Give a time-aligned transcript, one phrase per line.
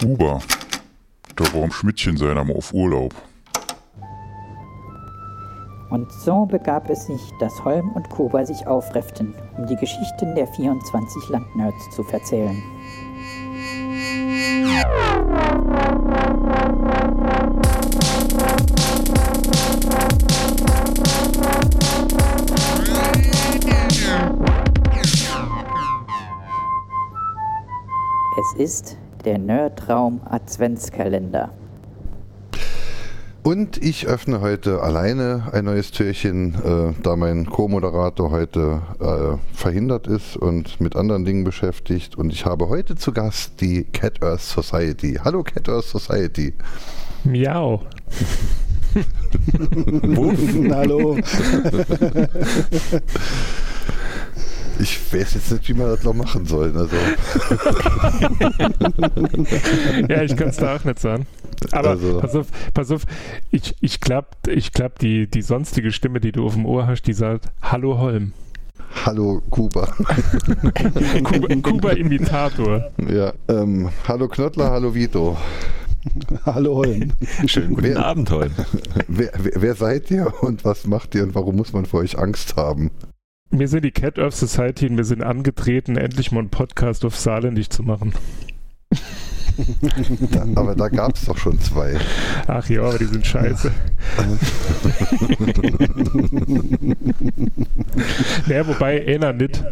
[0.00, 0.38] Kuba.
[1.36, 3.14] Da war am Schmidtchen seiner mal auf Urlaub.
[5.90, 10.46] Und so begab es sich, dass Holm und Kuba sich aufrefften, um die Geschichten der
[10.46, 12.62] 24 Landnerds zu verzählen.
[28.38, 31.50] Es ist der Nerdraum Adventskalender.
[33.42, 40.06] Und ich öffne heute alleine ein neues Türchen, äh, da mein Co-Moderator heute äh, verhindert
[40.06, 42.16] ist und mit anderen Dingen beschäftigt.
[42.16, 45.18] Und ich habe heute zu Gast die Cat Earth Society.
[45.24, 46.52] Hallo Cat Earth Society.
[47.24, 47.80] Miau.
[50.70, 51.16] Hallo.
[54.80, 56.72] Ich weiß jetzt nicht, wie man das noch machen soll.
[56.76, 56.96] Also.
[60.08, 61.26] ja, ich kann es da auch nicht sagen.
[61.72, 62.20] Aber also.
[62.20, 63.02] pass auf, pass auf,
[63.50, 67.02] ich, ich glaube, ich glaub, die, die sonstige Stimme, die du auf dem Ohr hast,
[67.02, 68.32] die sagt Hallo Holm.
[69.04, 69.86] Hallo Kuba.
[71.62, 72.90] Kuba-Imitator.
[73.08, 75.36] ja, ähm, hallo Knottler, hallo Vito.
[76.46, 77.12] Hallo Holm.
[77.46, 78.52] Schönen guten wer, Abend, Holm.
[79.08, 82.18] Wer, wer, wer, seid ihr und was macht ihr und warum muss man vor euch
[82.18, 82.90] Angst haben?
[83.52, 87.16] Wir sind die Cat Earth Society und wir sind angetreten, endlich mal einen Podcast auf
[87.16, 88.12] Saarländisch zu machen.
[90.30, 91.98] Da, aber da gab es doch schon zwei.
[92.46, 93.70] Ach ja, aber die sind scheiße.
[98.46, 99.62] naja, wobei einer nicht.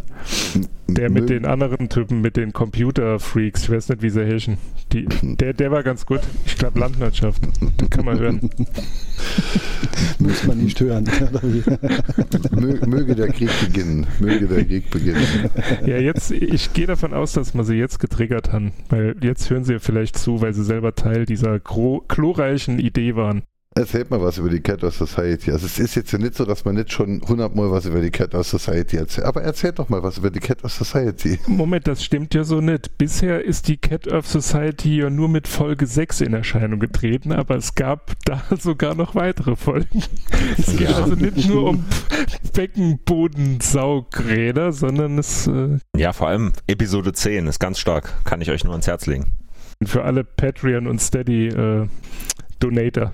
[0.87, 4.57] Der mit den anderen Typen, mit den Computer-Freaks, ich weiß nicht, wie sie.
[4.91, 6.21] Die, der, der war ganz gut.
[6.45, 7.41] Ich glaube, Landwirtschaft.
[7.79, 8.51] Den kann man hören.
[10.19, 11.09] Muss man nicht hören.
[12.51, 14.07] Möge der Krieg beginnen.
[14.19, 15.23] Möge der Krieg beginnen.
[15.85, 19.63] Ja, jetzt, ich gehe davon aus, dass man sie jetzt getriggert haben, weil jetzt hören
[19.63, 23.43] sie ja vielleicht zu, weil sie selber Teil dieser glorreichen Idee waren.
[23.75, 25.51] Erzählt mal was über die Cat of Society.
[25.51, 28.09] Also es ist jetzt ja nicht so, dass man nicht schon hundertmal was über die
[28.09, 29.27] Cat of Society erzählt.
[29.27, 31.37] Aber erzählt doch mal was über die Cat of Society.
[31.47, 32.97] Moment, das stimmt ja so nicht.
[32.97, 37.57] Bisher ist die Cat of Society ja nur mit Folge 6 in Erscheinung getreten, aber
[37.57, 40.01] es gab da sogar noch weitere Folgen.
[40.57, 41.85] Es geht also nicht nur um
[42.53, 45.45] Beckenbodensaugräder, sondern es...
[45.45, 48.25] Äh ja, vor allem Episode 10 ist ganz stark.
[48.25, 49.27] Kann ich euch nur ans Herz legen.
[49.85, 51.87] Für alle Patreon und Steady äh,
[52.59, 53.13] Donator.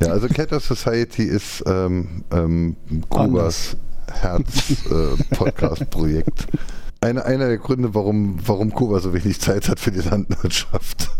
[0.00, 2.76] Ja, also Ketter Society ist ähm, ähm,
[3.08, 3.76] Kubas
[4.12, 6.46] Herz-Podcast-Projekt.
[6.52, 6.58] Äh,
[7.02, 11.10] Eine, einer der Gründe, warum, warum Kuba so wenig Zeit hat für die Landwirtschaft.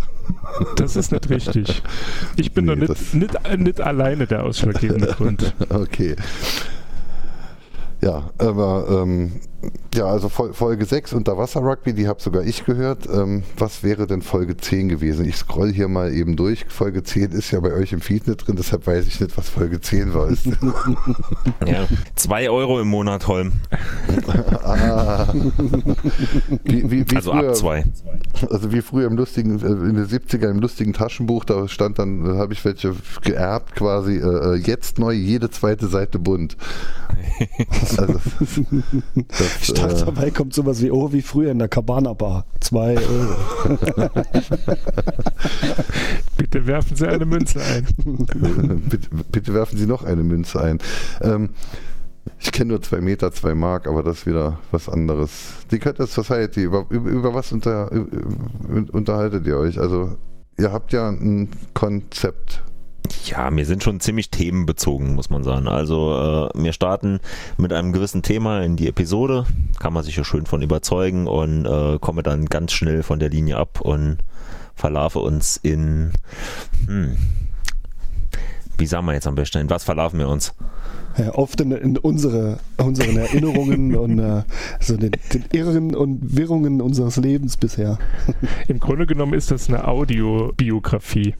[0.76, 1.82] Das ist nicht richtig.
[2.36, 5.54] Ich bin nee, doch nicht, nicht, nicht alleine der ausschlaggebende Grund.
[5.68, 6.16] Okay.
[8.00, 9.32] Ja, aber ähm,
[9.94, 13.08] ja, also Folge 6 Unterwasser-Rugby, die habe sogar ich gehört.
[13.08, 15.26] Ähm, was wäre denn Folge 10 gewesen?
[15.26, 16.66] Ich scroll hier mal eben durch.
[16.68, 19.48] Folge 10 ist ja bei euch im Feed nicht drin, deshalb weiß ich nicht, was
[19.48, 20.30] Folge 10 war.
[21.66, 23.52] ja, 2 Euro im Monat, Holm.
[24.64, 25.26] ah.
[26.64, 27.84] wie, wie, wie also früher, ab 2.
[28.50, 32.24] Also wie früher im lustigen, äh, in den 70er im lustigen Taschenbuch, da stand dann,
[32.24, 36.56] da habe ich welche geerbt quasi, äh, äh, jetzt neu, jede zweite Seite bunt.
[37.80, 38.22] also, das,
[39.62, 42.46] ich dachte, äh, dabei kommt sowas wie, oh, wie früher in der Cabana Bar.
[42.60, 43.78] Zwei Euro.
[46.36, 47.86] bitte werfen Sie eine Münze ein.
[48.88, 50.78] bitte, bitte, werfen Sie noch eine Münze ein.
[51.20, 51.50] Ähm,
[52.38, 55.30] ich kenne nur zwei Meter, zwei Mark, aber das ist wieder was anderes.
[55.70, 58.08] Die Cutters Society, über, über, über was unter, über,
[58.92, 59.78] unterhaltet ihr euch?
[59.78, 60.16] Also,
[60.58, 62.62] ihr habt ja ein Konzept
[63.26, 65.68] ja, wir sind schon ziemlich themenbezogen, muss man sagen.
[65.68, 67.20] Also äh, wir starten
[67.56, 69.46] mit einem gewissen Thema in die Episode,
[69.78, 73.30] kann man sich ja schön von überzeugen und äh, komme dann ganz schnell von der
[73.30, 74.18] Linie ab und
[74.74, 76.12] verlaufe uns in,
[76.86, 77.16] hm,
[78.78, 80.54] wie sagen wir jetzt am besten, in was verlaufen wir uns?
[81.16, 84.42] Ja, oft in, in unsere, unseren Erinnerungen und äh,
[84.80, 87.98] so den, den, Irren und Wirrungen unseres Lebens bisher.
[88.68, 91.34] Im Grunde genommen ist das eine Audiobiografie.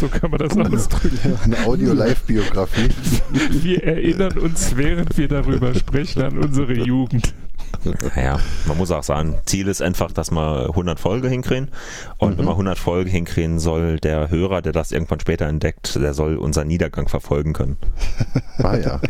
[0.00, 1.38] So kann man das ausdrücken.
[1.44, 2.88] Eine Audio-Live-Biografie.
[3.50, 7.34] Wir erinnern uns, während wir darüber sprechen, an unsere Jugend.
[8.16, 11.68] Ja, man muss auch sagen, Ziel ist einfach, dass wir 100 Folgen hinkriegen.
[12.16, 12.38] Und mhm.
[12.38, 16.38] wenn wir 100 Folgen hinkriegen, soll der Hörer, der das irgendwann später entdeckt, der soll
[16.38, 17.76] unseren Niedergang verfolgen können.
[18.56, 19.00] Ah ja.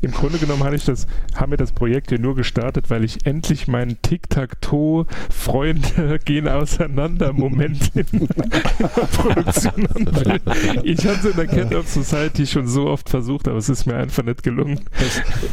[0.00, 3.24] Im Grunde genommen hatte ich das, haben wir das Projekt hier nur gestartet, weil ich
[3.26, 10.40] endlich meinen Tic-Tac-Toe-Freunde gehen auseinander Moment in der Produktion haben will.
[10.84, 13.86] Ich hatte es in der Cat of Society schon so oft versucht, aber es ist
[13.86, 14.80] mir einfach nicht gelungen.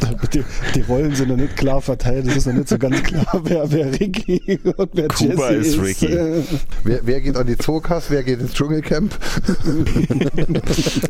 [0.00, 0.44] Das, die,
[0.74, 2.26] die Rollen sind noch nicht klar verteilt.
[2.26, 5.76] Es ist noch nicht so ganz klar, wer, wer Ricky und wer Kuba Jesse ist
[5.76, 6.02] ist.
[6.02, 6.12] Ricky.
[6.12, 6.42] Äh,
[6.84, 9.16] Wer, wer geht an die Zookas, wer geht ins Dschungelcamp?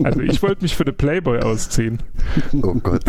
[0.04, 1.98] Also ich wollte mich für den Playboy ausziehen.
[2.62, 3.04] Oh Gott.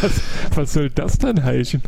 [0.00, 0.20] Was,
[0.54, 1.82] was soll das dann heißen?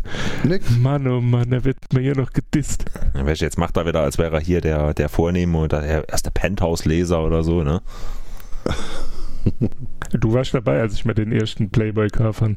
[0.44, 0.70] Nix.
[0.78, 2.84] Mann, oh Mann, da wird mir hier noch gedisst.
[3.14, 6.30] Welche jetzt macht er wieder, als wäre er hier der, der Vornehme oder der erste
[6.30, 7.82] Penthouse-Leser oder so, ne?
[10.12, 12.56] Du warst dabei, als ich mir den ersten Playboy kaufen.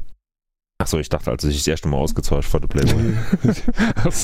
[0.80, 3.12] Achso, ich dachte, als ich das erste Mal ausgezahlt vor der Playboy.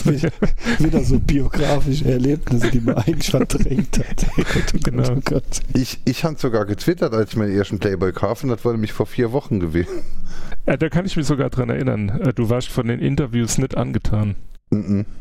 [0.04, 0.30] Ja.
[0.78, 4.26] wieder so biografische Erlebnisse, die man eigentlich verdrängt hat.
[4.38, 5.10] Oh Gott, oh Genau.
[5.16, 5.60] oh Gott.
[5.74, 8.50] Ich, ich habe sogar getwittert, als ich meinen ersten Playboy kaufen.
[8.50, 10.04] Das war nämlich vor vier Wochen gewesen.
[10.66, 12.08] Äh, da kann ich mich sogar dran erinnern.
[12.20, 14.36] Äh, Du warst von den Interviews nicht angetan.
[14.70, 15.06] Mhm.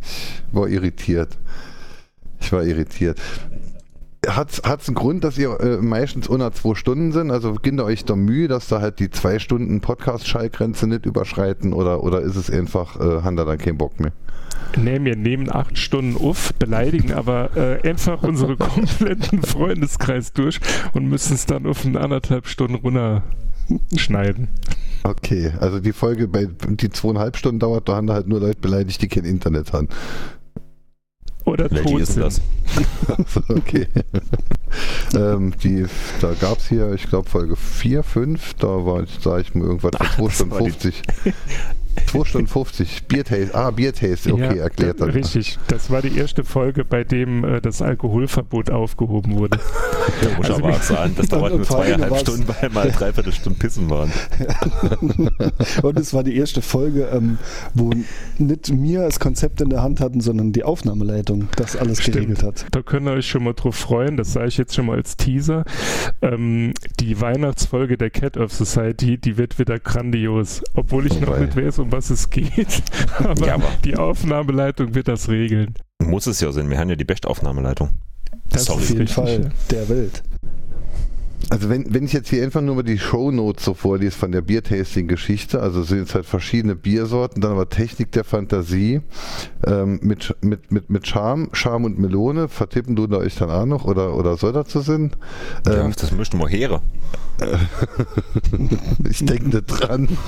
[0.00, 1.36] Ich war irritiert.
[2.40, 3.20] Ich war irritiert.
[4.26, 7.30] Hat es einen Grund, dass ihr äh, meistens unter zwei Stunden sind?
[7.30, 11.72] Also beginnt ihr euch da Mühe, dass da halt die zwei Stunden Podcast-Schallgrenze nicht überschreiten
[11.72, 14.12] oder, oder ist es einfach, äh, haben da dann keinen Bock mehr?
[14.76, 20.60] Nee, wir nehmen acht Stunden auf, beleidigen aber äh, einfach unsere kompletten Freundeskreis durch
[20.92, 24.48] und müssen es dann auf eine anderthalb Stunden runterschneiden.
[25.04, 28.60] Okay, also die Folge, bei, die zweieinhalb Stunden dauert, da haben da halt nur Leute
[28.60, 29.88] beleidigt, die kein Internet haben.
[31.44, 32.24] Oder Welche tot ist sind.
[32.24, 32.40] das?
[33.48, 33.86] Okay.
[35.14, 35.86] ähm, die,
[36.20, 39.92] da gab es hier, ich glaube, Folge 4, 5, da war, sag ich mal, irgendwas
[39.98, 40.50] Ach, von
[42.06, 42.86] 2 das Stunden war die- 50.
[42.86, 43.02] 2 Stunden 50.
[43.08, 45.10] Biertaste, ah, Biertaste, okay, Ja, erklärt dann.
[45.10, 49.58] Richtig, das war die erste Folge, bei dem äh, das Alkoholverbot aufgehoben wurde.
[50.22, 53.32] Ja, muss Also aber auch sagen, das dauert nur zweieinhalb war's- Stunden, weil mal dreiviertel
[53.32, 54.10] Stunden pissen waren.
[55.82, 57.38] Und es war die erste Folge, ähm,
[57.74, 57.90] wo
[58.38, 62.16] nicht wir das Konzept in der Hand hatten, sondern die Aufnahmeleitung das alles Stimmt.
[62.16, 62.66] geregelt hat.
[62.70, 65.16] Da könnt ihr euch schon mal drauf freuen, das sage ich jetzt schon mal als
[65.16, 65.64] Teaser.
[66.22, 70.62] Ähm, die Weihnachtsfolge der Cat of Society, die wird wieder grandios.
[70.74, 72.82] Obwohl ich noch Wobei- nicht weiß, um was es geht.
[73.18, 75.74] Aber, Ja, aber- die Aufnahmeleitung wird das regeln.
[76.02, 77.90] Muss es ja sein, wir haben ja die beste Aufnahmeleitung.
[78.50, 78.78] Das Sorry.
[78.78, 80.22] Auf ist jeden Fall der Welt.
[81.50, 84.42] Also wenn, wenn ich jetzt hier einfach nur mal die Shownotes so vorlese von der
[84.42, 89.00] Biertasting-Geschichte, also sind jetzt halt verschiedene Biersorten, dann aber Technik der Fantasie
[89.66, 93.64] ähm, mit, mit, mit, mit Charme, Charme und Melone, vertippen du da euch dann auch
[93.64, 95.16] noch oder, oder soll dazu sind?
[95.66, 96.82] Ja, Ähm, das möchten wir her.
[99.08, 100.08] ich denke nicht dran.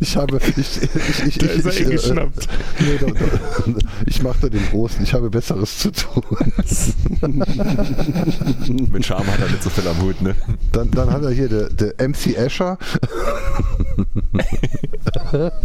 [0.00, 2.48] ich habe, ich, ich, ich, er ich, eh äh, geschnappt.
[2.80, 3.14] nee, da, da,
[4.06, 6.24] ich mache da den Großen, ich habe Besseres zu tun.
[8.90, 10.34] Mit Charme hat er nicht so viel am Hut, ne?
[10.72, 12.78] Dann, dann hat er hier der, der MC Escher.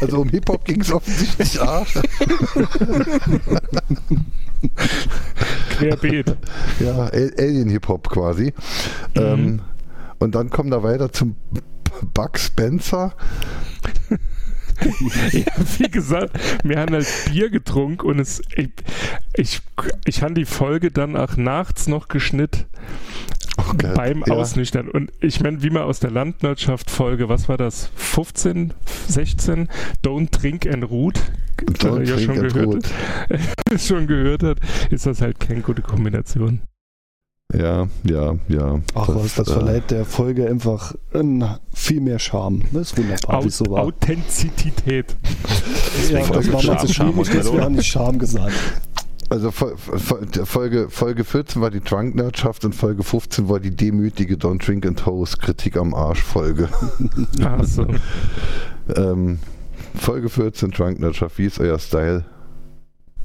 [0.00, 1.86] also um Hip-Hop ging es offensichtlich auch.
[5.70, 6.36] Querbeet.
[6.80, 8.52] Ja, Al- Alien-Hip-Hop quasi.
[9.14, 9.60] Ähm,
[10.18, 11.36] und dann kommen wir weiter zum
[12.14, 13.12] Buck Spencer.
[15.32, 15.44] Ja,
[15.78, 18.70] wie gesagt, wir haben halt Bier getrunken und es, ich,
[19.34, 19.60] ich,
[20.04, 22.64] ich habe die Folge dann auch nachts noch geschnitten
[23.58, 24.34] Oh Gott, beim ja.
[24.34, 24.88] Ausnüchtern.
[24.88, 28.72] Und ich meine, wie man aus der Landwirtschaft-Folge, was war das, 15,
[29.08, 29.68] 16,
[30.04, 31.20] Don't Drink and Root,
[31.58, 33.80] Don't ja drink schon and gehört, root.
[33.80, 34.58] schon gehört hat,
[34.90, 36.60] ist das halt keine gute Kombination.
[37.52, 38.80] Ja, ja, ja.
[38.94, 41.42] Ach was, das äh, verleiht der Folge einfach ein,
[41.88, 42.62] viel mehr Charme.
[42.72, 43.82] Das ist wunderbar, wie es so war.
[43.82, 45.16] Authentizität.
[46.10, 47.62] Ja, das war mal zu schwierig, wir Melone.
[47.62, 48.52] haben nicht Charme gesagt.
[49.30, 54.36] Also Fol- Fol- Folge, Folge 14 war die Drunk-Nerdschaft und Folge 15 war die demütige
[54.36, 56.68] Don't Drink and Toast Kritik am Arsch Folge.
[57.42, 57.86] Ach so.
[58.96, 59.38] ähm,
[59.94, 62.24] Folge 14 Drunk-Nerdschaft, wie ist euer Style?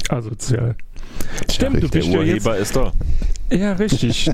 [0.10, 0.76] Asozial.
[1.50, 1.92] Stimmt, du richtig.
[1.92, 2.46] Der bist ja jetzt.
[2.46, 2.92] Urheber ist da.
[3.54, 4.30] Ja, richtig.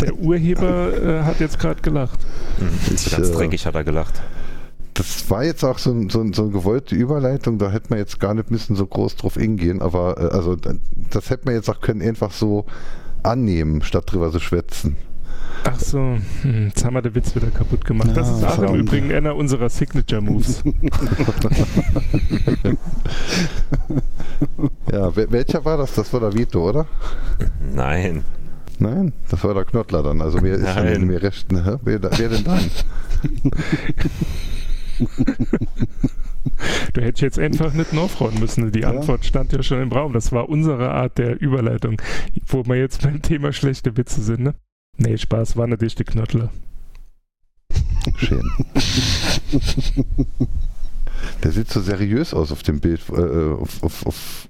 [0.00, 2.18] Der Urheber äh, hat jetzt gerade gelacht.
[2.60, 2.94] Mhm.
[2.94, 4.20] Ich, Ganz äh, dreckig hat er gelacht.
[4.94, 7.98] Das war jetzt auch so, ein- so, ein- so eine gewollte Überleitung, da hätte man
[8.00, 11.70] jetzt gar nicht müssen so groß drauf hingehen, aber äh, also das hätte man jetzt
[11.70, 12.64] auch können einfach so
[13.22, 14.96] annehmen, statt drüber zu schwätzen.
[15.64, 18.10] Ach so, hm, jetzt haben wir den Witz wieder kaputt gemacht.
[18.14, 18.80] das Ja, ist auch im.
[18.80, 20.62] Übrigen einer unserer Signature Moves.
[24.90, 25.94] Ja, wel- welcher war das?
[25.94, 26.86] Das war der Vito, oder?
[27.74, 28.24] Nein.
[28.78, 30.20] Nein, das war der Knottler dann.
[30.20, 30.92] Also wer ist Nein.
[30.94, 31.50] dann mir recht?
[31.52, 31.80] Ne?
[31.82, 32.70] Wer, da- wer denn dann?
[36.92, 38.72] Du hättest jetzt einfach nicht nachfragen müssen.
[38.72, 38.90] Die Ja.
[38.90, 40.12] Antwort stand ja schon im Raum.
[40.12, 42.00] Das war unsere Art der Überleitung,
[42.46, 44.54] wo wir jetzt beim Thema schlechte Witze sind, ne?
[44.96, 46.50] Nee, Spaß, war eine dichte Knottler.
[48.16, 48.50] Schön.
[51.44, 53.00] Der sieht so seriös aus auf dem Bild.
[53.10, 54.48] Äh, auf, auf, auf,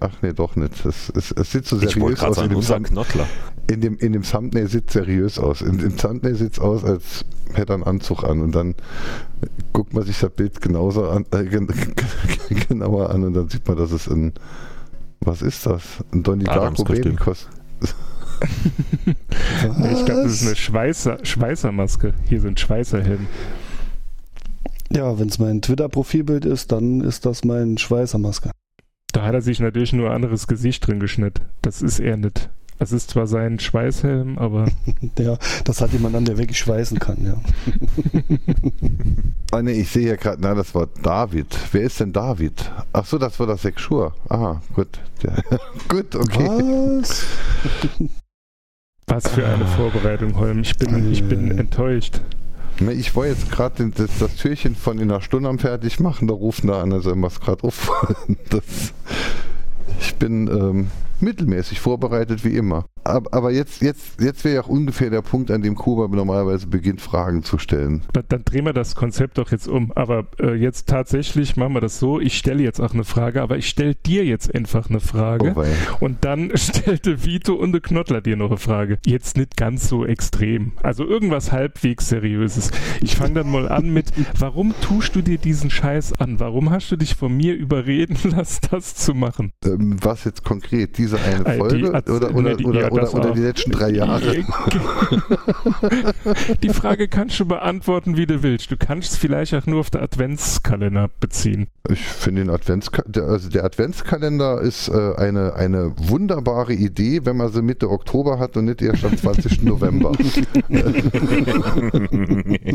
[0.00, 0.84] ach nee, doch nicht.
[0.84, 2.38] Es, es, es sieht so Ich wollte seriös gerade aus.
[2.38, 3.26] In sagen, dem, Thumb- Knottler.
[3.70, 5.60] in, dem, in dem Thumbnail sieht seriös aus.
[5.62, 8.40] In dem Thumbnail sieht es aus, als hätte er einen Anzug an.
[8.40, 8.74] Und dann
[9.72, 11.68] guckt man sich das Bild genauso an, äh, gen,
[12.68, 14.32] genauer an und dann sieht man, dass es ein.
[15.20, 15.82] Was ist das?
[16.12, 16.84] Ein Donnie Darko.
[19.78, 20.56] Nee, ich glaube, das ist eine?
[20.56, 22.14] Schweißer, Schweißermaske.
[22.28, 23.26] Hier sind Schweißerhelden.
[24.90, 28.50] Ja, wenn es mein Twitter-Profilbild ist, dann ist das mein Schweißermaske.
[29.24, 31.46] Da hat er sich natürlich nur ein anderes Gesicht drin geschnitten.
[31.62, 32.50] Das ist er nicht.
[32.78, 34.66] Es ist zwar sein Schweißhelm, aber
[35.18, 37.40] Ja, das hat jemand an, der wirklich schweißen kann, ja.
[39.50, 41.46] Ah, nee, ich sehe hier gerade, na, das war David.
[41.72, 42.70] Wer ist denn David?
[42.92, 44.14] Ach so, das war das Sexuur.
[44.28, 44.88] Aha, gut.
[45.22, 45.32] Der,
[45.88, 46.46] gut, okay.
[47.00, 47.24] Was?
[49.06, 50.60] was für eine Vorbereitung, Holm.
[50.60, 51.60] Ich bin, ich bin Äh.
[51.60, 52.20] Enttäuscht.
[52.80, 56.28] Ne, Ich war jetzt gerade das, das Türchen von in einer Stunde am fertig machen,
[56.28, 57.90] da rufen da also was gerade auf.
[58.50, 58.92] Das,
[60.00, 60.90] ich bin ähm,
[61.24, 62.86] mittelmäßig vorbereitet wie immer.
[63.04, 67.02] Aber, jetzt, jetzt, jetzt wäre ja auch ungefähr der Punkt, an dem Kuba normalerweise beginnt,
[67.02, 68.02] Fragen zu stellen.
[68.14, 69.92] Dann, dann drehen wir das Konzept doch jetzt um.
[69.92, 72.18] Aber äh, jetzt tatsächlich machen wir das so.
[72.18, 75.52] Ich stelle jetzt auch eine Frage, aber ich stelle dir jetzt einfach eine Frage.
[75.54, 76.04] Oh.
[76.04, 78.98] Und dann stellte Vito und der Knottler dir noch eine Frage.
[79.04, 80.72] Jetzt nicht ganz so extrem.
[80.82, 82.70] Also irgendwas halbwegs Seriöses.
[83.02, 86.40] Ich fange dann mal an mit, warum tust du dir diesen Scheiß an?
[86.40, 89.52] Warum hast du dich von mir überreden lassen, das zu machen?
[89.64, 90.96] ähm, was jetzt konkret?
[90.98, 93.40] Diese eine Äh, die Folge Ad- oder, nee, oder, die- oder, ja, oder, oder die
[93.40, 94.22] letzten drei Jahre?
[96.62, 98.70] Die Frage kannst du beantworten, wie du willst.
[98.70, 101.66] Du kannst es vielleicht auch nur auf den Adventskalender beziehen.
[101.90, 107.36] Ich finde den Adventskalender, der, also der Adventskalender ist äh, eine, eine wunderbare Idee, wenn
[107.36, 109.62] man sie Mitte Oktober hat und nicht erst am 20.
[109.64, 110.12] November.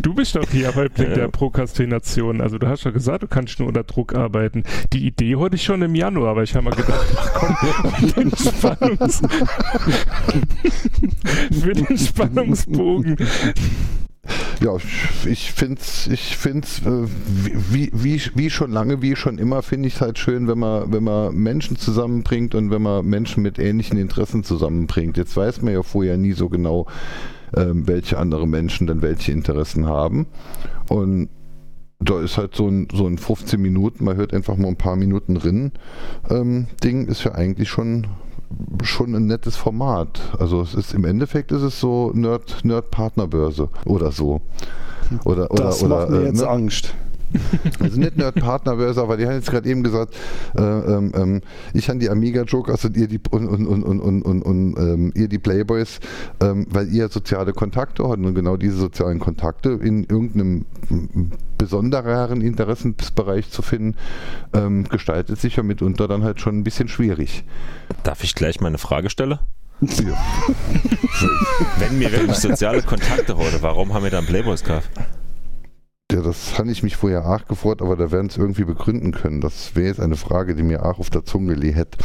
[0.02, 2.42] Du bist doch hier Häuptling der Prokrastination.
[2.42, 4.64] Also du hast ja gesagt, du kannst nur unter Druck arbeiten.
[4.94, 7.56] Die Idee hatte ich schon im Januar, aber ich habe mir gedacht, ach komm,
[8.28, 9.22] Spannungs
[11.62, 13.18] für den Spannungsbogen.
[14.62, 14.76] Ja,
[15.26, 19.88] ich finde es, ich find's, äh, wie, wie, wie schon lange, wie schon immer, finde
[19.88, 23.58] ich es halt schön, wenn man, wenn man Menschen zusammenbringt und wenn man Menschen mit
[23.58, 25.18] ähnlichen Interessen zusammenbringt.
[25.18, 26.88] Jetzt weiß man ja vorher nie so genau,
[27.56, 30.28] ähm, welche andere Menschen denn welche Interessen haben.
[30.90, 31.30] Und
[32.00, 34.96] da ist halt so ein, so ein 15 Minuten, man hört einfach mal ein paar
[34.96, 35.72] Minuten drin,
[36.30, 38.08] ähm, Ding ist ja eigentlich schon
[38.82, 40.22] schon ein nettes Format.
[40.40, 44.42] Also es ist im Endeffekt ist es so Nerd Nerd Partnerbörse oder so.
[45.24, 46.48] Oder oder Das oder macht mir äh, jetzt ne?
[46.48, 46.96] Angst.
[47.80, 50.16] also nicht Nerd Partnerbörse, aber die haben jetzt gerade eben gesagt,
[50.58, 51.42] äh, ähm, ähm,
[51.74, 55.12] ich habe die Amiga Jokers und ihr die und, und, und, und, und, und, ähm,
[55.16, 56.00] ihr die Playboys,
[56.42, 60.66] ähm, weil ihr soziale Kontakte habt und genau diese sozialen Kontakte in irgendeinem
[61.58, 63.96] besondereren Interessensbereich zu finden,
[64.54, 67.44] ähm, gestaltet sich ja mitunter dann halt schon ein bisschen schwierig.
[68.04, 69.40] Darf ich gleich mal eine Frage stellen?
[69.82, 69.88] Ja.
[71.78, 74.90] Wenn mir wirklich soziale Kontakte heute, warum haben wir dann Playboys gekauft?
[76.12, 79.42] Ja, das habe ich mich vorher auch gefragt, aber da werden es irgendwie begründen können.
[79.42, 81.98] Das wäre jetzt eine Frage, die mir auch auf der Zunge liegt.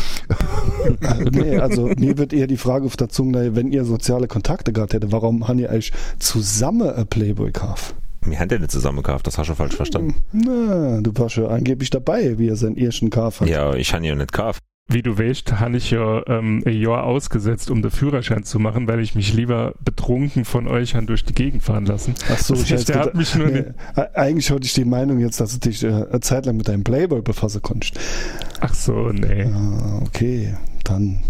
[1.32, 4.92] nee, also mir wird eher die Frage auf der Zunge, wenn ihr soziale Kontakte gehabt
[4.92, 7.94] hättet, warum haben ihr euch zusammen ein Playboy gekauft?
[8.26, 10.14] Wir haben ja nicht zusammen gekauft, das hast du falsch verstanden.
[10.32, 13.48] Na, du warst ja angeblich dabei, wie er seinen ersten Kauf hat.
[13.48, 14.62] Ja, ich habe ja nicht gekauft.
[14.86, 18.86] Wie du weißt, habe ich ja ähm, ein Jahr ausgesetzt, um den Führerschein zu machen,
[18.86, 22.14] weil ich mich lieber betrunken von euch an durch die Gegend fahren lassen.
[22.30, 24.84] Ach so, Das ich heißt, der hat mich nur nee, e- Eigentlich hatte ich die
[24.84, 27.98] Meinung jetzt, dass du dich äh, eine Zeit lang mit deinem Playboy befassen konntest.
[28.60, 31.20] Ach so, nee, Ah, okay, dann.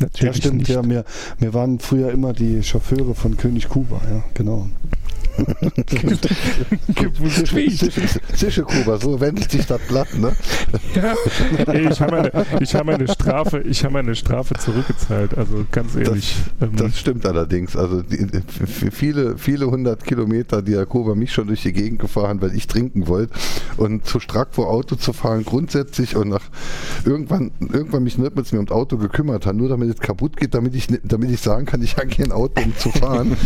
[0.00, 0.68] Ja, natürlich stimmt, nicht.
[0.70, 1.04] ja, wir,
[1.38, 4.68] wir waren früher immer die Chauffeure von König Kuba, ja, genau.
[6.94, 7.70] Gewusst wie.
[7.70, 10.32] Sicher, Kuba, so wendet sich das Blatt, ne?
[10.94, 11.14] Ja,
[11.72, 15.36] ey, ich habe meine, ich hab meine Strafe, ich habe meine Strafe zurückgezahlt.
[15.36, 16.36] Also ganz ehrlich.
[16.60, 17.76] ähm, Das stimmt allerdings.
[17.76, 18.26] Also die,
[18.90, 22.66] viele, viele hundert Kilometer, die Herr Kuba mich schon durch die Gegend gefahren, weil ich
[22.66, 23.32] trinken wollte.
[23.76, 26.42] Und zu strack vor Auto zu fahren grundsätzlich und nach
[27.04, 30.54] irgendwann, irgendwann mich nicht mit mir ums Auto gekümmert hat, nur damit es kaputt geht,
[30.54, 33.36] damit ich, damit ich sagen kann, ich habe kein Auto, um zu fahren.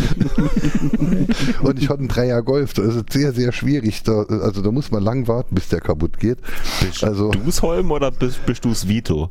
[1.62, 2.74] und ich hatte einen Dreier Golf.
[2.74, 4.02] Das ist sehr, sehr schwierig.
[4.02, 6.38] Da, also da muss man lang warten, bis der kaputt geht.
[6.80, 9.30] Bist Also- du's Holm oder bist, bist du's Vito?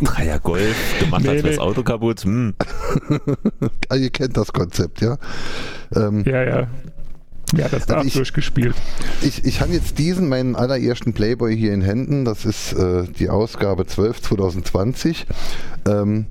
[0.00, 1.58] Dreier Golf, gemacht Nee, hat das nee.
[1.58, 2.20] Auto kaputt.
[2.22, 2.54] Hm.
[3.88, 5.16] Ah, ihr kennt das Konzept, ja?
[5.94, 6.68] Ähm, Ja, ja.
[7.56, 8.74] Ja, das darf ich- durchgespielt.
[9.22, 12.24] Ich, ich habe jetzt diesen, meinen allerersten Playboy hier in Händen.
[12.26, 15.26] Das ist äh, die Ausgabe 12 2020.
[15.86, 16.26] Ähm,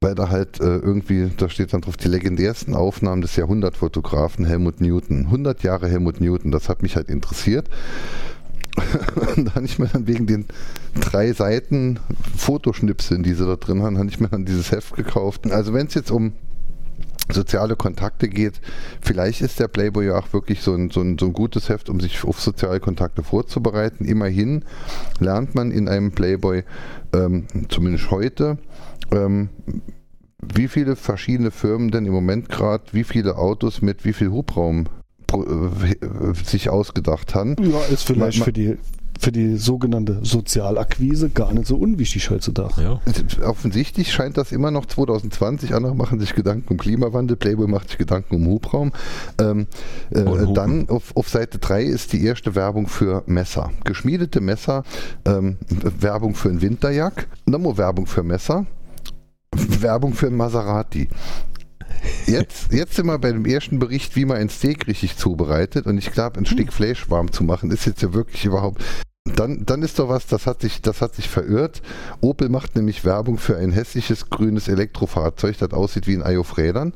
[0.00, 4.80] weil da halt äh, irgendwie, da steht dann drauf, die legendärsten Aufnahmen des Jahrhundertfotografen Helmut
[4.80, 5.26] Newton.
[5.26, 7.68] 100 Jahre Helmut Newton, das hat mich halt interessiert.
[9.36, 10.44] Und da habe ich mir dann wegen den
[11.00, 11.98] drei Seiten
[12.36, 15.50] Fotoschnipseln, die sie da drin haben, habe ich mir dann dieses Heft gekauft.
[15.50, 16.32] Also wenn es jetzt um
[17.32, 18.60] soziale Kontakte geht,
[19.00, 21.88] vielleicht ist der Playboy ja auch wirklich so ein, so, ein, so ein gutes Heft,
[21.88, 24.04] um sich auf soziale Kontakte vorzubereiten.
[24.04, 24.64] Immerhin
[25.18, 26.64] lernt man in einem Playboy,
[27.14, 28.58] ähm, zumindest heute,
[29.12, 29.48] ähm,
[30.54, 34.86] wie viele verschiedene Firmen denn im Moment gerade, wie viele Autos mit wie viel Hubraum
[35.32, 37.56] äh, sich ausgedacht haben.
[37.60, 38.76] Ja, ist vielleicht Ma- ma- für die,
[39.18, 42.82] für die sogenannte Sozialakquise gar nicht so unwichtig heutzutage.
[42.82, 43.00] Ja.
[43.48, 45.74] Offensichtlich scheint das immer noch 2020.
[45.74, 48.92] Andere machen sich Gedanken um Klimawandel, Playboy macht sich Gedanken um Hubraum.
[49.40, 49.66] Ähm,
[50.10, 50.22] äh,
[50.52, 53.70] dann auf, auf Seite 3 ist die erste Werbung für Messer.
[53.84, 54.84] Geschmiedete Messer,
[55.24, 55.56] ähm,
[55.98, 58.66] Werbung für einen Winterjack, nochmal Werbung für Messer,
[59.82, 61.08] Werbung für einen Maserati.
[62.26, 65.86] Jetzt, jetzt sind wir bei dem ersten Bericht, wie man ein Steak richtig zubereitet.
[65.86, 68.82] Und ich glaube, ein Stück Fleisch warm zu machen, ist jetzt ja wirklich überhaupt.
[69.34, 71.82] Dann, dann ist doch was, das hat, sich, das hat sich verirrt.
[72.20, 76.56] Opel macht nämlich Werbung für ein hässliches grünes Elektrofahrzeug, das aussieht wie ein Ei auf
[76.56, 76.94] Rädern.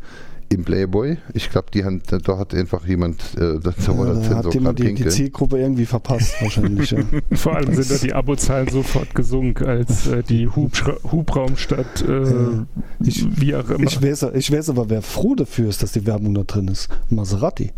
[0.52, 1.16] Im Playboy.
[1.32, 4.52] Ich glaube, die haben, da hat einfach jemand, äh, da Ja, war der da hat
[4.52, 5.06] jemand die, die.
[5.06, 6.90] Zielgruppe irgendwie verpasst, wahrscheinlich.
[6.90, 6.98] Ja.
[7.36, 12.66] Vor allem sind da die Abozahlen sofort gesunken, als äh, die Hubschra Hubraumstadt, äh, Ja.
[12.98, 13.84] Ich- wie auch immer.
[13.84, 16.88] Ich weiß, ich weiß aber, wer froh dafür ist, dass die Werbung da drin ist.
[17.10, 17.70] Maserati.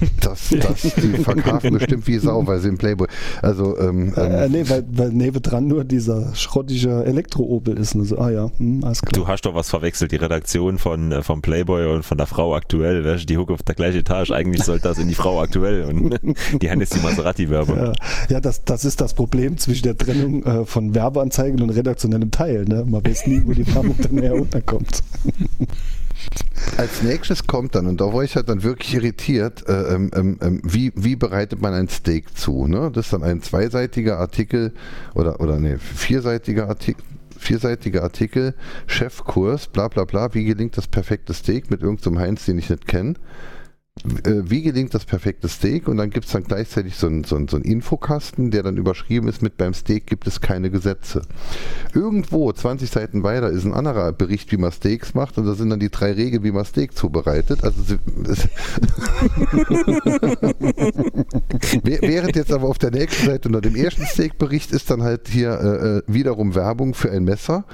[0.20, 3.06] Das, das, die verkaufen bestimmt wie Sau, weil sie im Playboy.
[3.42, 7.94] Also, ähm, Äh, ähm, nee, weil, weil nebendran nur dieser schrottige Elektro-Opel ist.
[7.94, 9.12] Und so, ah ja, hm, alles klar.
[9.12, 12.54] Du hast doch was verwechselt, die Redaktion von, äh, vom Playboy und von der Frau
[12.54, 13.04] aktuell.
[13.04, 14.30] Weißt, die Hucke auf der gleichen Etage.
[14.30, 16.18] Eigentlich sollte das in die Frau aktuell und
[16.62, 17.76] die haben jetzt die Maserati-Werbung.
[17.76, 17.92] Ja,
[18.30, 22.64] ja das, das ist das Problem zwischen der Trennung äh, von Werbeanzeigen und redaktionellem Teil.
[22.64, 22.84] Ne?
[22.86, 25.02] Man weiß nie, wo die Werbung dann näher unterkommt.
[26.76, 30.38] Als nächstes kommt dann, und da war ich halt dann wirklich irritiert, äh, ähm, ähm,
[30.40, 32.66] ähm, wie, wie bereitet man ein Steak zu?
[32.66, 32.90] Ne?
[32.92, 34.72] Das ist dann ein zweiseitiger Artikel
[35.14, 37.02] oder, oder nee, vierseitiger Artikel.
[37.36, 38.54] Vierseitiger Artikel,
[38.86, 42.86] Chefkurs, bla bla bla, wie gelingt das perfekte Steak mit irgendeinem Heinz, den ich nicht
[42.86, 43.14] kenne.
[44.24, 45.88] Äh, Wie gelingt das perfekte Steak?
[45.88, 49.28] Und dann gibt es dann gleichzeitig so einen so so einen Infokasten, der dann überschrieben
[49.28, 51.22] ist mit beim Steak gibt es keine Gesetze.
[51.94, 55.70] Irgendwo, 20 Seiten weiter, ist ein anderer Bericht, wie man Steaks macht und da sind
[55.70, 57.64] dann die drei Regeln, wie man Steak zubereitet.
[57.64, 57.80] Also
[61.82, 65.50] Während jetzt aber auf der nächsten Seite unter dem ersten Steak-Bericht ist dann halt hier
[65.50, 67.64] äh, äh, wiederum Werbung für ein Messer.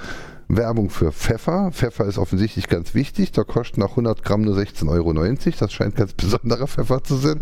[0.47, 1.71] Werbung für Pfeffer.
[1.71, 3.31] Pfeffer ist offensichtlich ganz wichtig.
[3.31, 5.13] Da kostet nach 100 Gramm nur 16,90 Euro.
[5.59, 7.41] Das scheint ganz besonderer Pfeffer zu sein.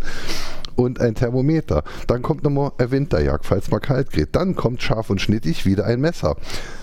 [0.74, 1.84] Und ein Thermometer.
[2.06, 4.36] Dann kommt nochmal ein Winterjagd, falls mal kalt geht.
[4.36, 6.36] Dann kommt scharf und schnittig wieder ein Messer.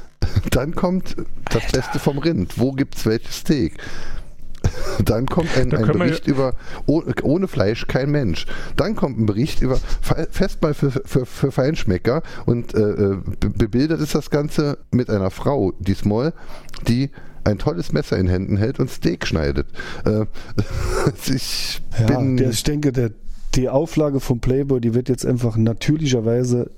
[0.52, 1.16] Dann kommt
[1.52, 2.58] das Beste vom Rind.
[2.58, 3.78] Wo gibt's welches Steak?
[5.06, 6.54] Dann kommt ein, Da ein wir- Bericht über
[6.86, 8.46] oh, ohne Fleisch kein Mensch.
[8.76, 13.50] Dann kommt ein Bericht über Fe- Festmahl für, für, für Feinschmecker und äh, äh, be-
[13.50, 16.34] bebildert ist das Ganze mit einer Frau diesmal,
[16.88, 17.10] die
[17.44, 19.68] ein tolles Messer in Händen hält und Steak schneidet.
[20.06, 20.26] Äh,
[21.34, 23.12] ich Ja, bin der, ich denke, der,
[23.56, 26.70] die Auflage vom Playboy, die wird jetzt einfach natürlicherweise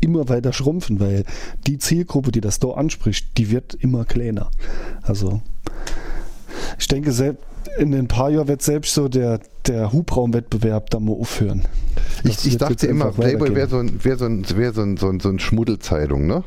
[0.00, 1.24] immer weiter schrumpfen, weil
[1.66, 4.50] die Zielgruppe, die das da anspricht, die wird immer kleiner.
[5.02, 5.42] Also
[6.78, 7.44] ich denke, selbst
[7.78, 11.62] in ein paar Jahren wird selbst so der, der Hubraumwettbewerb da mal aufhören.
[12.24, 14.96] Das Ich, ich dachte immer, Playboy wäre so ein, wär so ein, wär so ein,
[14.96, 16.44] so ein, so ein Schmuddelzeitung, ne?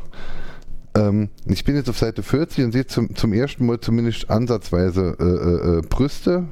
[0.96, 5.16] Ähm, ich bin jetzt auf Seite 40 und sehe zum, zum ersten Mal zumindest ansatzweise
[5.20, 6.46] äh, äh, äh, Brüste.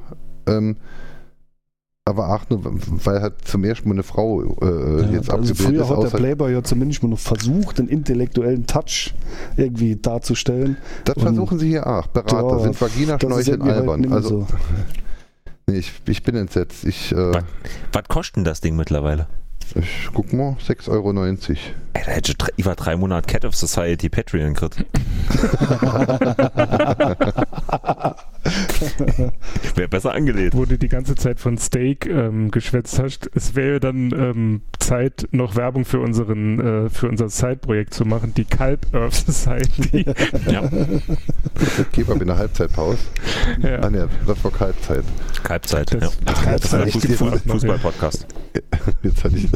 [0.46, 0.76] Ähm,
[2.04, 5.66] aber auch nur, weil halt zum ersten Mal eine Frau äh, Ja, jetzt also abgebildet
[5.66, 5.90] früher ist.
[5.90, 9.14] hat der Playboy ja zumindest mal noch versucht, den intellektuellen Touch
[9.56, 10.76] irgendwie darzustellen.
[11.04, 12.08] das und- versuchen sie hier auch.
[12.08, 14.00] Berater Ja, sind Vagina, Das ist Schnorcheln, irgendwie halt albern.
[14.00, 14.46] mehr also, so.
[15.68, 16.84] nee, ich, ich bin entsetzt.
[16.84, 17.44] Ich, äh, Was,
[17.92, 19.28] was kostet denn das Ding mittlerweile?
[19.76, 21.12] ich guck mal, 6,90 Euro.
[21.12, 21.36] Ey,
[22.04, 24.82] da hätte ich drei- über drei Monate Cat of Society Patreon gekriegt.
[29.76, 30.54] Wäre besser angelegt.
[30.56, 35.28] wo du die ganze Zeit von Steak ähm, geschwätzt hast, es wäre dann ähm, Zeit,
[35.30, 40.04] noch Werbung für unseren äh, für unser Side-Projekt zu machen, die Kalb Earth Society.
[40.50, 42.98] Ja, mal in der Halbzeitpause.
[43.62, 43.90] Ah, ja.
[43.90, 45.04] ne, das war Halbzeit.
[45.42, 45.94] Kalbzeit.
[45.94, 46.10] Das- ja.
[46.24, 47.52] das Das ist ein Halbzeit Fußball- gibt's auch noch, ja.
[47.52, 48.26] Fußball-Podcast.
[49.02, 49.48] Jetzt hatte ich.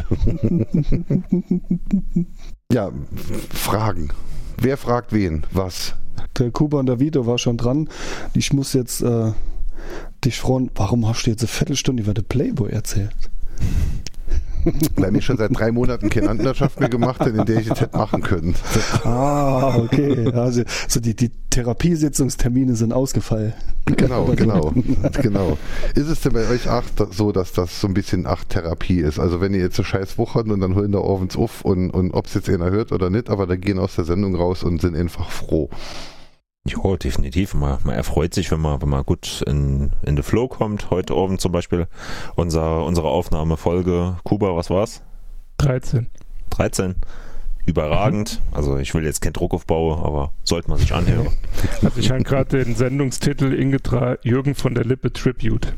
[2.73, 2.91] ja,
[3.53, 4.09] Fragen.
[4.61, 5.45] Wer fragt wen?
[5.53, 5.95] Was?
[6.39, 7.89] Der Kuba und der Vito war schon dran.
[8.35, 9.33] Ich muss jetzt äh,
[10.25, 13.31] dich fragen, warum hast du jetzt eine Viertelstunde über den Playboy erzählt?
[14.97, 17.81] Weil ich schon seit drei Monaten keine Antnerschaft mehr gemacht habe, in der ich es
[17.81, 18.55] hätte machen können.
[19.05, 20.33] Ah, okay.
[20.33, 23.53] Also, also die, die Therapiesitzungstermine sind ausgefallen.
[23.85, 24.73] Genau, genau,
[25.23, 25.59] genau.
[25.95, 29.19] Ist es denn bei euch auch so, dass das so ein bisschen acht Therapie ist?
[29.19, 32.13] Also wenn ihr jetzt so scheiß wuchert und dann holen da abends auf und, und
[32.13, 34.81] ob es jetzt einer hört oder nicht, aber da gehen aus der Sendung raus und
[34.81, 35.71] sind einfach froh.
[36.67, 37.55] Ja, definitiv.
[37.55, 40.91] Man, man erfreut sich, wenn man, wenn man gut in, in the Flow kommt.
[40.91, 41.87] Heute Abend zum Beispiel
[42.35, 45.03] unser, unsere Aufnahmefolge Kuba, was war's?
[45.59, 46.09] 13.
[46.51, 46.97] 13.
[47.67, 48.41] Überragend.
[48.53, 51.29] Also ich will jetzt keinen Druck aufbauen, aber sollte man sich anhören.
[51.83, 55.67] Also ich habe gerade den Sendungstitel Ingetra Jürgen von der Lippe Tribute.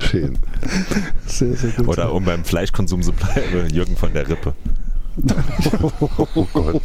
[0.00, 0.38] Schön.
[1.26, 1.88] Sehr, sehr gut.
[1.88, 4.54] Oder um beim Fleischkonsum zu bleiben, Jürgen von der Rippe.
[6.34, 6.82] Oh Gott.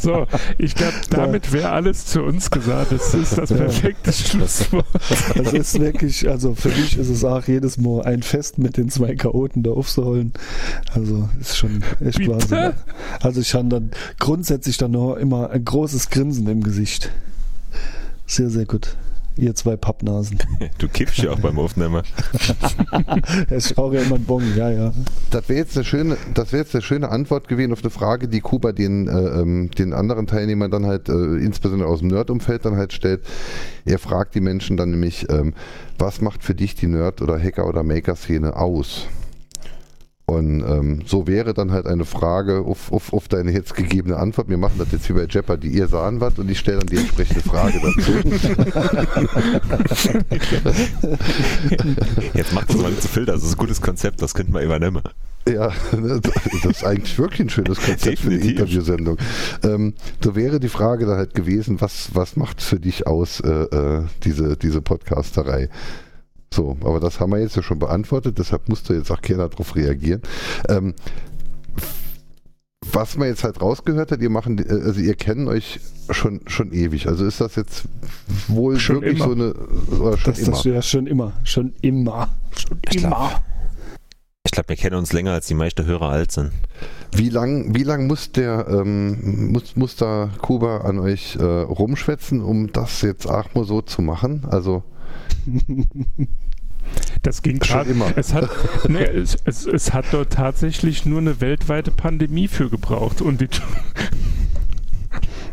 [0.00, 0.26] So,
[0.58, 2.92] ich glaube, damit wäre alles zu uns gesagt.
[2.92, 4.86] Das ist das perfekte Schlusswort.
[5.36, 8.88] Das ist wirklich, also für mich ist es auch jedes Mal ein Fest mit den
[8.88, 10.32] zwei Chaoten da aufzuholen.
[10.92, 12.32] Also ist schon echt Bitte?
[12.32, 12.72] Wahnsinn.
[13.20, 17.10] Also ich habe dann grundsätzlich dann noch immer ein großes Grinsen im Gesicht.
[18.26, 18.96] Sehr, sehr gut.
[19.36, 20.38] Ihr zwei Pappnasen.
[20.78, 22.02] Du kippst ja auch beim Aufnehmen.
[23.50, 24.92] Ich rauche ja immer einen Bon, ja, ja.
[25.30, 28.28] Das wäre jetzt eine schöne, das wäre jetzt eine schöne Antwort gewesen auf eine Frage,
[28.28, 32.64] die Kuba den, äh, ähm, den anderen Teilnehmern dann halt, äh, insbesondere aus dem Nerd-Umfeld
[32.64, 33.22] dann halt stellt.
[33.84, 35.54] Er fragt die Menschen dann nämlich, ähm,
[35.98, 39.06] was macht für dich die Nerd- oder Hacker- oder Maker-Szene aus?
[40.26, 44.48] Und ähm, so wäre dann halt eine Frage auf, auf, auf deine jetzt gegebene Antwort.
[44.48, 45.68] Wir machen das jetzt wie bei Jeopardy.
[45.68, 48.12] Ihr sahen was und ich stelle dann die entsprechende Frage dazu.
[52.34, 54.62] Jetzt macht das mal nicht zu viel, das ist ein gutes Konzept, das könnten wir
[54.62, 55.02] übernehmen.
[55.46, 58.52] Ja, das ist eigentlich wirklich ein schönes Konzept für die.
[58.52, 59.18] Interviewsendung.
[59.62, 63.50] Ähm, so wäre die Frage da halt gewesen, was, was macht für dich aus äh,
[63.50, 65.68] äh, diese, diese Podcasterei?
[66.54, 69.74] So, aber das haben wir jetzt ja schon beantwortet, deshalb musste jetzt auch keiner darauf
[69.74, 70.22] reagieren.
[70.68, 70.94] Ähm,
[72.92, 77.08] was man jetzt halt rausgehört hat, ihr machen, also ihr kennt euch schon, schon ewig.
[77.08, 77.84] Also ist das jetzt
[78.46, 79.26] wohl Schon wirklich immer.
[79.26, 79.54] so eine,
[80.00, 80.50] oder schon Das, immer?
[80.52, 81.32] das ja schon immer.
[81.42, 82.28] Schon immer.
[82.56, 83.42] Schon Ich glaub- immer.
[84.46, 86.52] Ich glaube, wir kennen uns länger, als die meisten Hörer alt sind.
[87.16, 92.42] Wie lang, wie lang muss der, ähm, muss, muss da Kuba an euch äh, rumschwätzen,
[92.42, 94.44] um das jetzt auch mal so zu machen?
[94.48, 94.84] Also
[97.22, 97.90] Das ging Schon gerade.
[97.90, 98.12] immer.
[98.16, 98.50] Es hat,
[98.88, 103.22] nee, es, es, es hat dort tatsächlich nur eine weltweite Pandemie für gebraucht.
[103.22, 103.48] Und die,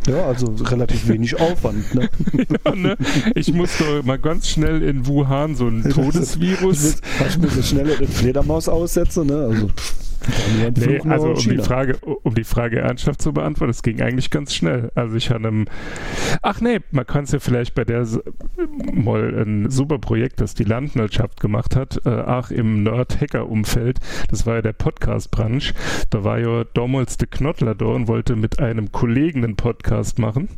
[0.07, 1.93] Ja, also relativ wenig Aufwand.
[1.93, 2.09] Ne?
[2.65, 2.97] ja, ne?
[3.35, 7.01] Ich musste mal ganz schnell in Wuhan so ein Todesvirus.
[7.29, 9.27] Ich muss so schneller den Fledermaus aussetzen.
[9.27, 9.47] Ne?
[9.47, 9.95] Also, pff,
[10.75, 11.57] Nee, also um die.
[11.57, 14.91] Frage, um die Frage ernsthaft zu beantworten, es ging eigentlich ganz schnell.
[14.95, 15.65] Also ich hatte einem,
[16.41, 18.05] ach nee, man kann es ja vielleicht bei der
[18.93, 24.55] mal ein super Projekt, das die Landwirtschaft gemacht hat, äh, auch im Nerd-Hacker-Umfeld, das war
[24.55, 25.63] ja der Podcast-Branch,
[26.09, 30.49] da war ja damals der Knottler da und wollte mit einem Kollegen einen Podcast machen,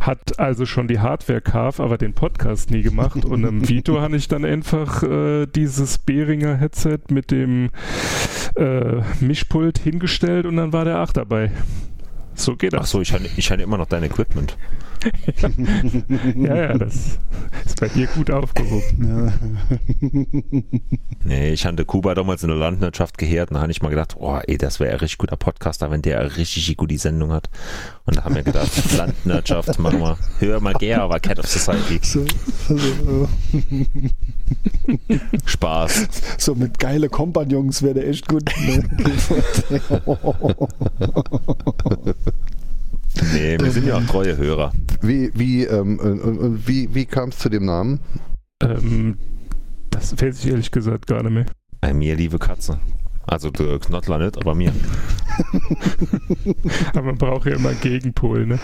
[0.00, 4.16] hat also schon die Hardware gekauft, aber den Podcast nie gemacht und im Vito habe
[4.16, 7.70] ich dann einfach äh, dieses Behringer Headset mit dem
[8.60, 11.50] äh, Mischpult hingestellt und dann war der Ach dabei.
[12.34, 12.90] So geht das.
[12.90, 14.56] so, ich hatte, ich hatte immer noch dein Equipment.
[16.36, 17.18] Ja, ja, das
[17.64, 19.08] ist bei dir gut aufgehoben.
[19.08, 19.32] Ja.
[21.22, 24.16] Nee, ich hatte Kuba damals in der Landwirtschaft gehört und da habe ich mal gedacht,
[24.18, 27.50] oh ey, das wäre ein richtig guter Podcaster, wenn der eine richtig gute Sendung hat.
[28.06, 32.00] Und da haben wir gedacht, Landwirtschaft, machen wir, hör mal gerne, aber Cat of Society.
[32.02, 32.24] So,
[32.68, 33.28] also,
[35.44, 36.02] Spaß.
[36.02, 36.06] äh,
[36.38, 38.50] so mit geile Kompagnons wäre der echt gut.
[38.66, 38.82] Ne?
[43.32, 44.72] Nee, wir sind ja auch treue Hörer.
[45.02, 48.00] wie, wie, ähm, und, und, und wie, wie kam es zu dem Namen?
[48.62, 49.18] Ähm,
[49.90, 51.46] das weiß ich ehrlich gesagt gar nicht mehr.
[51.80, 52.78] Bei mir liebe Katze.
[53.26, 54.72] Also der Knottler nicht, aber mir.
[56.92, 58.58] Aber man braucht ja immer Gegenpol, ne?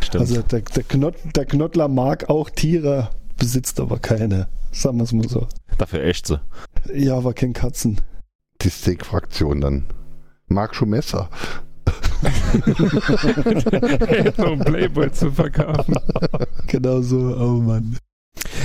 [0.00, 0.20] Stimmt.
[0.20, 4.48] Also der, der, Knott, der Knottler mag auch Tiere, besitzt aber keine.
[4.70, 5.48] Sagen wir es mal so.
[5.78, 6.38] Dafür echt so.
[6.94, 8.00] Ja, aber kein Katzen.
[8.62, 9.86] Die Steak-Fraktion dann.
[10.46, 11.28] Mark Messer.
[14.38, 15.94] Einen Playboy zu verkaufen.
[16.66, 17.98] Genau so, oh Mann.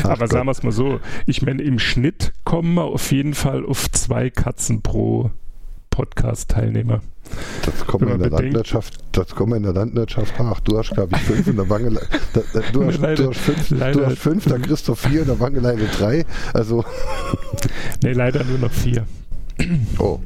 [0.04, 3.66] Aber sagen wir es mal so, ich meine, im Schnitt kommen wir auf jeden Fall
[3.66, 5.32] auf zwei Katzen pro
[5.90, 7.02] Podcast-Teilnehmer.
[7.66, 11.16] Das kommen in der bedenkt- Landwirtschaft, das kommen in der Landwirtschaft, ach, du hast, glaube
[11.16, 12.08] ich, fünf in der Wangeleine.
[12.34, 14.96] Da, da, du, hast, Leider- du, hast fünf, leider- du hast fünf, da kriegst du
[14.96, 16.26] vier in der Wangeleine drei.
[16.54, 16.84] Also,
[18.04, 19.06] Nee, leider nur noch vier.
[20.00, 20.20] oh,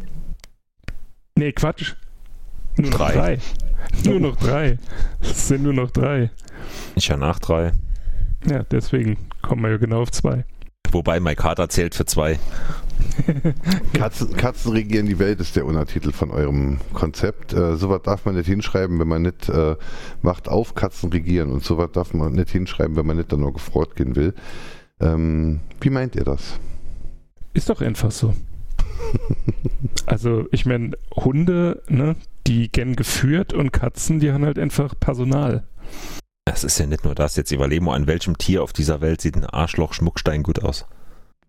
[1.38, 1.93] Nee, Quatsch.
[2.77, 3.13] Nur noch Drei.
[3.13, 3.39] drei.
[4.05, 4.77] Nur noch drei.
[5.21, 6.29] Es sind nur noch drei.
[6.95, 7.71] Ich ja nach drei.
[8.49, 10.45] Ja, deswegen kommen wir ja genau auf zwei.
[10.91, 12.39] Wobei Mike Carter zählt für zwei.
[13.93, 17.53] Katzen, Katzen regieren die Welt ist der Untertitel von eurem Konzept.
[17.53, 19.75] Äh, sowas darf man nicht hinschreiben, wenn man nicht äh,
[20.21, 23.53] macht auf Katzen regieren und sowas darf man nicht hinschreiben, wenn man nicht dann nur
[23.53, 24.33] gefreut gehen will.
[24.99, 26.59] Ähm, wie meint ihr das?
[27.53, 28.33] Ist doch einfach so.
[30.05, 32.15] Also, ich meine, Hunde, ne,
[32.47, 35.67] die gern geführt und Katzen, die haben halt einfach Personal.
[36.45, 37.36] Es ist ja nicht nur das.
[37.36, 40.86] Jetzt überlegen wir, an welchem Tier auf dieser Welt sieht ein Arschloch-Schmuckstein gut aus.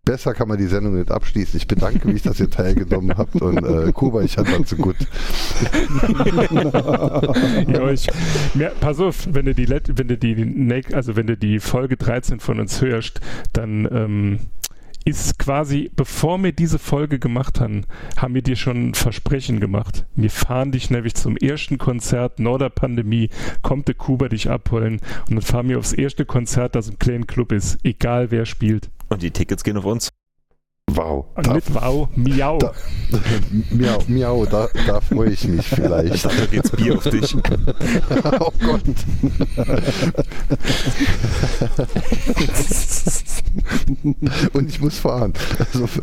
[0.06, 1.56] Besser kann man die Sendung nicht abschließen.
[1.56, 4.94] Ich bedanke mich, dass ihr teilgenommen habt und äh, Kuba, ich hatte zu gut.
[7.66, 8.06] ja, ich,
[8.54, 12.38] mir, pass auf, wenn du die, wenn du die, also wenn du die Folge 13
[12.38, 13.20] von uns hörst,
[13.52, 14.38] dann ähm,
[15.07, 17.85] ist quasi, bevor wir diese Folge gemacht haben,
[18.16, 20.05] haben wir dir schon ein Versprechen gemacht.
[20.16, 23.31] Wir fahren dich nämlich zum ersten Konzert nach der Pandemie,
[23.62, 27.29] kommt der Kuba dich abholen und dann fahren wir aufs erste Konzert, das im kleinen
[27.29, 28.90] Club ist, egal wer spielt.
[29.09, 30.15] Und die Tickets gehen auf uns.
[30.92, 31.27] Wow.
[31.35, 32.59] Und mit Wow, Miau.
[32.59, 32.72] da-
[33.70, 36.25] miau, miau, da, da freue ich mich vielleicht.
[36.25, 37.35] Dafür geht's Bier auf dich.
[38.40, 38.83] oh Gott.
[44.53, 45.33] Und ich muss fahren.
[45.59, 46.01] Also für,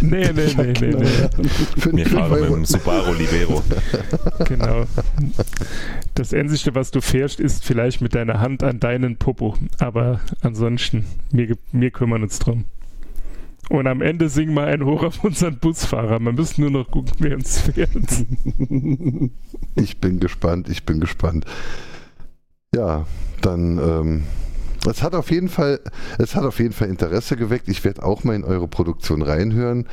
[0.00, 1.48] Nee, nee, nee, nee, nee.
[1.78, 3.62] für Wir fahren mit dem Subaru Libero.
[4.46, 4.84] Genau.
[6.14, 9.56] Das Einzige, was du fährst, ist vielleicht mit deiner Hand an deinen Popo.
[9.78, 12.64] Aber ansonsten, wir, wir kümmern uns drum.
[13.70, 16.20] Und am Ende singen wir einen hoch auf unseren Busfahrer.
[16.20, 17.90] Wir müssen nur noch gucken, wer uns fährt.
[19.76, 21.46] Ich bin gespannt, ich bin gespannt.
[22.74, 23.06] Ja,
[23.40, 24.22] dann ähm,
[24.88, 25.80] es hat auf jeden Fall,
[26.18, 27.68] es hat auf jeden Fall Interesse geweckt.
[27.68, 29.88] Ich werde auch mal in eure Produktion reinhören.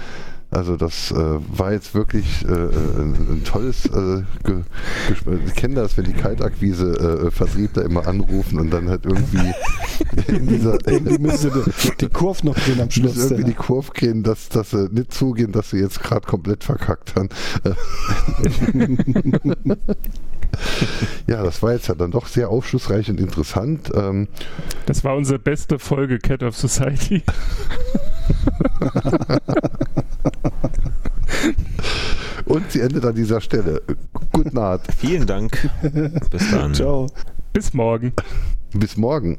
[0.54, 5.96] Also das äh, war jetzt wirklich äh, ein, ein tolles äh, Gesp- Ich kenne das,
[5.96, 9.54] wenn die Kaltakquise äh, Vertriebler immer anrufen und dann halt irgendwie
[10.28, 13.16] in dieser sie die, die Kurve noch drehen am müssen Schluss.
[13.18, 13.58] irgendwie die Ja.
[13.58, 17.30] Kurve kriegen, dass, dass sie nicht zugehen, dass sie jetzt gerade komplett verkackt haben.
[21.28, 23.90] ja, das war jetzt ja dann doch sehr aufschlussreich und interessant.
[23.96, 24.28] Ähm,
[24.86, 27.24] Das war unsere beste Folge Cat of Society.
[32.52, 33.82] und sie endet an dieser Stelle.
[34.34, 34.94] Gute Nacht.
[34.98, 35.70] Vielen Dank.
[36.30, 36.74] Bis dann.
[36.74, 37.08] Ciao.
[37.54, 38.14] Bis morgen.
[38.74, 39.38] Bis morgen.